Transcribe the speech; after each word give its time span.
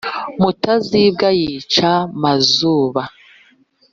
mutazimbwa 0.41 1.27
yica 1.39 1.91
mazuba 2.21 3.01